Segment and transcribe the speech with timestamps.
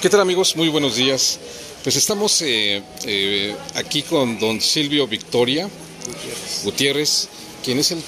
[0.00, 0.54] ¿Qué tal amigos?
[0.54, 1.40] Muy buenos días.
[1.82, 5.68] Pues estamos eh, eh, aquí con don Silvio Victoria
[6.62, 7.26] Gutiérrez,
[7.64, 8.00] quien es el,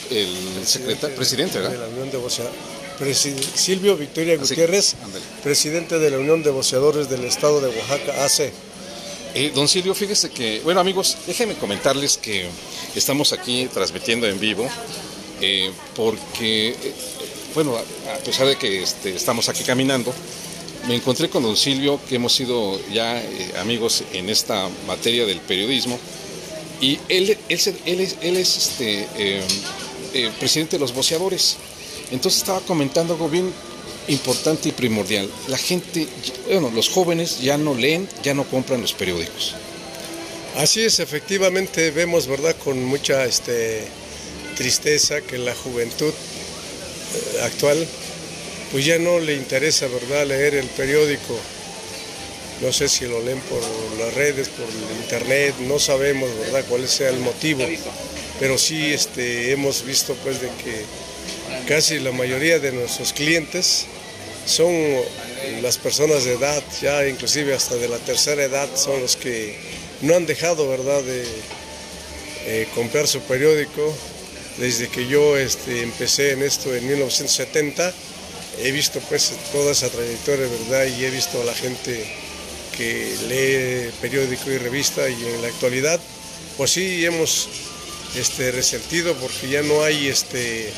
[0.65, 1.73] secretario, presidente, ¿verdad?
[1.73, 3.29] De la Unión de Voceadores.
[3.57, 4.95] Silvio Victoria Gutiérrez,
[5.43, 8.53] presidente de la Unión de Voceadores del Estado de Oaxaca, AC.
[9.35, 12.47] Eh, don Silvio, fíjese que, bueno amigos, déjenme comentarles que
[12.95, 14.69] estamos aquí transmitiendo en vivo
[15.97, 16.77] porque,
[17.53, 20.15] bueno, a pesar de que este, estamos aquí caminando,
[20.89, 25.41] me encontré con don Silvio, que hemos sido ya eh, amigos en esta materia del
[25.41, 25.99] periodismo,
[26.81, 29.45] y él, es, este, em,
[30.15, 31.57] eh, presidente de los boceadores.
[32.11, 33.53] Entonces estaba comentando algo bien
[34.09, 35.31] importante y primordial.
[35.49, 36.09] La gente,
[36.51, 39.55] bueno, los jóvenes ya no leen, ya no compran los periódicos.
[40.57, 43.87] Así es, efectivamente vemos, ¿verdad?, con mucha este,
[44.57, 47.87] tristeza que la juventud eh, actual
[48.71, 51.39] pues ya no le interesa, ¿verdad?, leer el periódico.
[52.61, 53.63] No sé si lo leen por
[53.99, 54.67] las redes, por
[55.03, 57.67] internet, no sabemos, ¿verdad?, cuál sea el motivo.
[58.39, 60.85] Pero sí este, hemos visto, pues, de que
[61.67, 63.87] casi la mayoría de nuestros clientes
[64.47, 64.73] son
[65.63, 69.57] las personas de edad, ya inclusive hasta de la tercera edad, son los que
[70.03, 71.25] no han dejado, ¿verdad?, de
[72.47, 73.95] eh, comprar su periódico.
[74.59, 77.95] Desde que yo este, empecé en esto en 1970,
[78.63, 80.87] he visto pues toda esa trayectoria, ¿verdad?
[80.87, 82.05] Y he visto a la gente
[82.77, 86.01] que lee periódico y revista y en la actualidad,
[86.57, 87.49] pues sí hemos
[88.17, 90.73] este, resentido porque ya no hay este,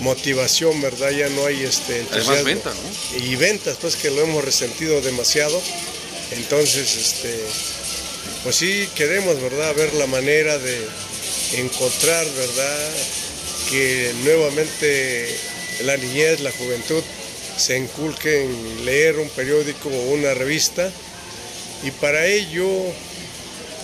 [0.00, 1.10] motivación, ¿verdad?
[1.10, 2.32] Ya no hay este, entusiasmo.
[2.32, 3.24] Además venta, ¿no?
[3.24, 5.60] Y ventas, pues que lo hemos resentido demasiado.
[6.32, 7.38] Entonces, este,
[8.42, 9.74] pues sí queremos, ¿verdad?
[9.74, 10.86] Ver la manera de
[11.54, 12.90] encontrar, ¿verdad?
[13.70, 15.36] Que nuevamente
[15.82, 17.02] la niñez, la juventud
[17.56, 20.90] se inculque en leer un periódico o una revista.
[21.82, 22.66] Y para ello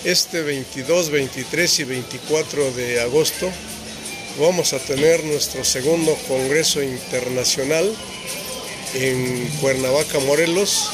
[0.04, 3.50] este 22, 23 y 24 de agosto
[4.38, 7.92] vamos a tener nuestro segundo Congreso Internacional
[8.94, 10.90] en Cuernavaca, Morelos,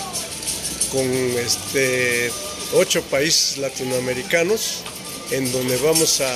[0.90, 1.06] con
[1.38, 2.30] este,
[2.74, 4.82] ocho países latinoamericanos,
[5.30, 6.34] en donde vamos a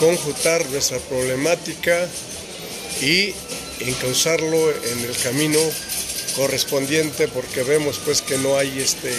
[0.00, 2.08] conjuntar nuestra problemática
[3.00, 3.34] y
[3.80, 5.58] encauzarlo en el camino
[6.36, 9.12] correspondiente porque vemos pues que no hay este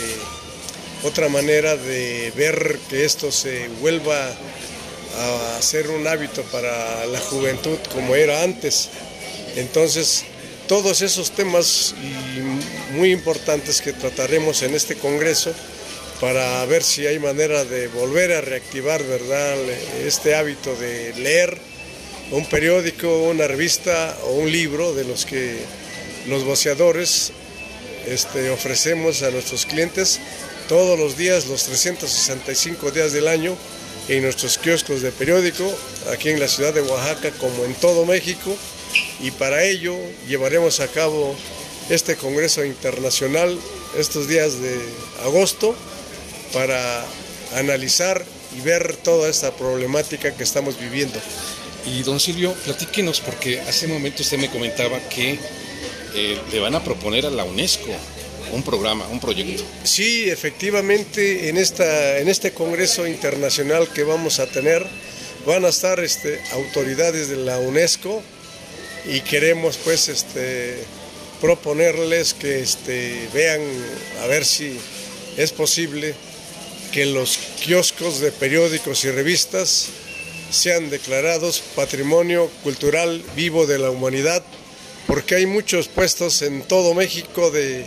[1.03, 4.35] otra manera de ver que esto se vuelva
[5.17, 8.89] a ser un hábito para la juventud como era antes.
[9.55, 10.23] Entonces,
[10.67, 11.93] todos esos temas
[12.93, 15.53] muy importantes que trataremos en este congreso
[16.19, 19.57] para ver si hay manera de volver a reactivar, ¿verdad?,
[20.05, 21.57] este hábito de leer
[22.31, 25.57] un periódico, una revista o un libro de los que
[26.27, 27.31] los boceadores
[28.07, 30.19] este, ofrecemos a nuestros clientes
[30.67, 33.55] todos los días, los 365 días del año,
[34.07, 35.71] en nuestros kioscos de periódico,
[36.11, 38.55] aquí en la ciudad de Oaxaca como en todo México,
[39.21, 39.95] y para ello
[40.27, 41.35] llevaremos a cabo
[41.89, 43.57] este Congreso Internacional
[43.97, 44.79] estos días de
[45.23, 45.75] agosto
[46.53, 47.05] para
[47.55, 48.23] analizar
[48.57, 51.19] y ver toda esta problemática que estamos viviendo.
[51.85, 55.37] Y don Silvio, platíquenos, porque hace un momento usted me comentaba que
[56.15, 57.91] eh, le van a proponer a la UNESCO
[58.51, 59.63] un programa, un proyecto.
[59.83, 64.85] Sí, efectivamente, en, esta, en este Congreso Internacional que vamos a tener,
[65.45, 68.21] van a estar este, autoridades de la UNESCO
[69.07, 70.77] y queremos pues este,
[71.41, 73.61] proponerles que este, vean
[74.23, 74.77] a ver si
[75.37, 76.15] es posible
[76.91, 79.89] que los kioscos de periódicos y revistas
[80.55, 84.41] sean declarados Patrimonio Cultural Vivo de la Humanidad,
[85.05, 87.85] porque hay muchos puestos en todo México de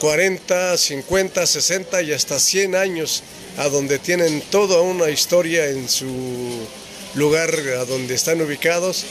[0.00, 3.22] 40, 50, 60 y hasta 100 años,
[3.58, 6.66] a donde tienen toda una historia en su
[7.14, 9.04] lugar a donde están ubicados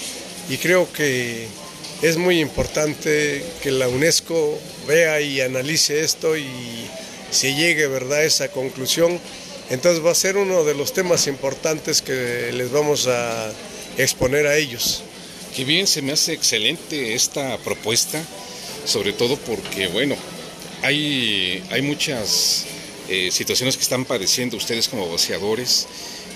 [0.49, 1.47] y creo que
[2.01, 6.49] es muy importante que la UNESCO vea y analice esto y
[7.31, 8.19] se llegue ¿verdad?
[8.19, 9.21] a esa conclusión
[9.69, 13.51] entonces va a ser uno de los temas importantes que les vamos a
[13.97, 15.03] exponer a ellos.
[15.55, 18.21] Qué bien, se me hace excelente esta propuesta,
[18.85, 20.15] sobre todo porque, bueno,
[20.81, 22.65] hay, hay muchas
[23.09, 25.87] eh, situaciones que están padeciendo ustedes como voceadores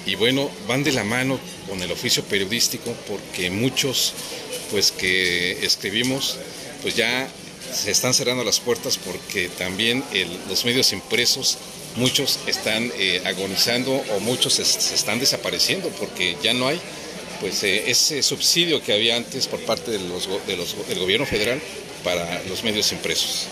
[0.05, 4.13] y bueno, van de la mano con el oficio periodístico porque muchos
[4.71, 6.37] pues que escribimos
[6.81, 7.27] pues ya
[7.73, 10.03] se están cerrando las puertas porque también
[10.47, 11.57] los medios impresos
[11.97, 16.79] muchos están eh, agonizando o muchos se, están desapareciendo porque ya no hay
[17.41, 21.61] pues ese subsidio que había antes por parte del gobierno federal
[22.03, 23.45] para los medios impresos.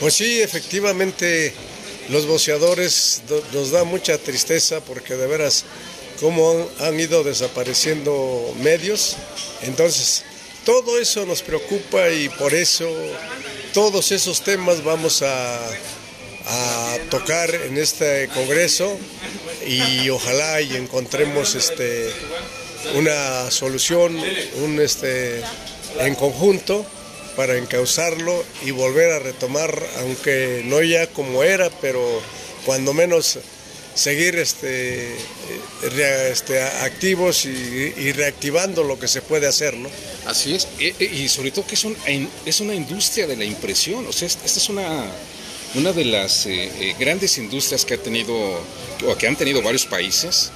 [0.00, 1.52] Pues sí, efectivamente
[2.08, 3.22] los boceadores
[3.52, 5.64] nos da mucha tristeza porque de veras
[6.20, 9.16] cómo han, ido desapareciendo medios.
[9.62, 10.22] Entonces,
[10.64, 12.88] todo eso nos preocupa y por eso
[13.72, 15.70] todos esos temas vamos a,
[16.46, 18.96] a tocar en este congreso
[19.66, 22.10] y ojalá y encontremos este
[22.94, 24.16] una solución
[24.62, 25.42] un este
[25.98, 26.86] en conjunto
[27.34, 32.22] para encauzarlo y volver a retomar aunque no ya como era pero
[32.64, 33.38] cuando menos
[33.96, 35.16] seguir este,
[35.82, 39.88] este activos y, reactivando lo que se puede hacer, ¿no?
[40.26, 41.86] Así es, e, e, y, sobre todo que es,
[42.44, 45.06] es una industria de la impresión, o sea, esta es una,
[45.76, 49.86] una de las eh, eh, grandes industrias que ha tenido, o que han tenido varios
[49.86, 50.50] países,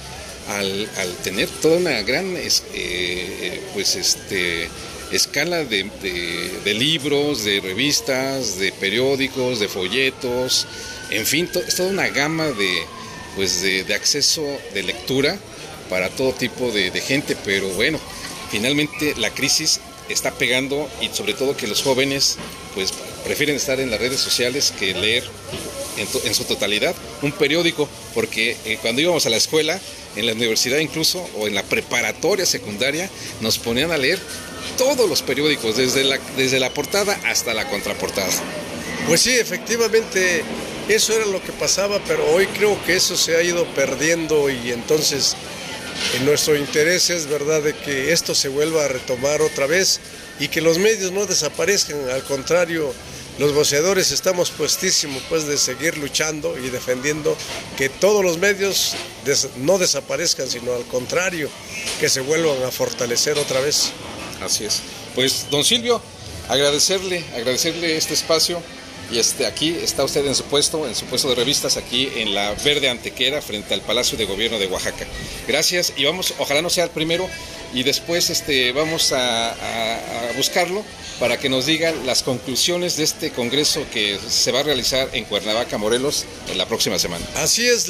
[0.49, 0.89] al,
[1.23, 4.67] tener toda una gran, eh, pues este,
[5.11, 5.89] escala de,
[6.63, 10.67] de, libros, de revistas, de periódicos, de folletos,
[11.11, 12.83] en fin, es toda una gama de,
[13.35, 15.37] pues de, acceso de lectura
[15.89, 17.99] para todo tipo de, gente, pero bueno,
[18.49, 19.79] finalmente la crisis
[20.09, 22.37] está pegando y sobre todo que los jóvenes
[22.73, 25.23] pues prefieren estar en las redes sociales que leer
[25.97, 29.79] en, su totalidad un periódico, porque eh, cuando íbamos a la escuela,
[30.15, 33.09] en la universidad incluso, o en la preparatoria secundaria,
[33.41, 34.19] nos ponían a leer
[34.77, 38.31] todos los periódicos, desde desde la portada hasta la contraportada.
[39.07, 40.43] Pues sí, efectivamente,
[40.87, 44.71] eso era lo que pasaba, pero hoy creo que eso se ha ido perdiendo y
[44.71, 45.35] entonces
[46.15, 49.99] en nuestro interés es verdad de que esto se vuelva a retomar otra vez
[50.39, 52.93] y que los medios no desaparezcan, al contrario,
[53.39, 57.35] los voceadores estamos puestísimos pues de seguir luchando y defendiendo
[57.77, 58.93] que todos los medios
[59.57, 61.49] no desaparezcan, sino al contrario,
[61.99, 63.91] que se vuelvan a fortalecer otra vez.
[64.41, 64.81] Así es.
[65.15, 66.01] Pues don Silvio,
[66.49, 68.61] agradecerle, agradecerle este espacio
[69.11, 72.33] y este, aquí está usted en su puesto, en su puesto de revistas, aquí en
[72.33, 75.05] la Verde Antequera, frente al Palacio de Gobierno de Oaxaca.
[75.47, 77.27] Gracias y vamos, ojalá no sea el primero,
[77.73, 79.55] y después este, vamos a,
[80.35, 80.83] buscarlo
[81.19, 85.25] para que nos digan las conclusiones de este congreso que se va a realizar en
[85.25, 87.25] Cuernavaca, Morelos, en la próxima semana.
[87.35, 87.89] Así es,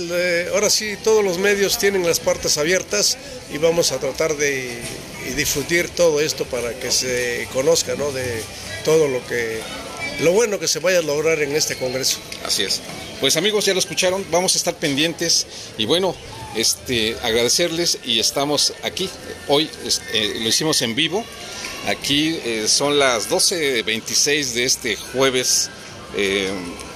[0.54, 3.18] ahora sí, todos los medios tienen las puertas abiertas
[3.54, 4.82] y vamos a tratar de
[5.36, 8.12] difundir todo esto para que se conozca ¿no?
[8.12, 8.44] de
[8.84, 9.62] todo lo que
[10.20, 12.18] lo bueno que se vaya a lograr en este Congreso.
[12.46, 12.82] Así es.
[13.20, 15.46] Pues amigos, ya lo escucharon, vamos a estar pendientes
[15.78, 16.16] y bueno,
[16.56, 19.10] este, agradecerles y estamos aquí.
[19.48, 19.70] Hoy
[20.14, 21.24] eh, lo hicimos en vivo.
[21.88, 25.70] Aquí eh, son las 12.26 de este jueves,
[26.16, 26.50] eh,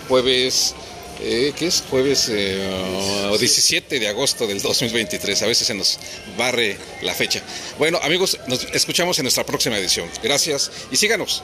[0.07, 0.75] jueves,
[1.17, 1.83] ¿qué es?
[1.89, 5.41] Jueves 17 de agosto del 2023.
[5.41, 5.97] A veces se nos
[6.38, 7.41] barre la fecha.
[7.79, 10.09] Bueno, amigos, nos escuchamos en nuestra próxima edición.
[10.21, 11.44] Gracias y síganos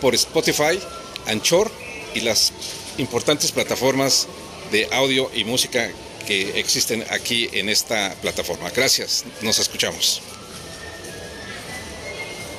[0.00, 0.78] por Spotify,
[1.26, 1.70] Anchor
[2.14, 2.52] y las
[2.98, 4.28] importantes plataformas
[4.70, 5.90] de audio y música
[6.26, 8.70] que existen aquí en esta plataforma.
[8.70, 10.20] Gracias, nos escuchamos.